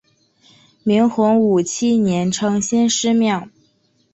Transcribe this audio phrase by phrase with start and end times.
[0.81, 3.47] 明洪武七年称先师庙。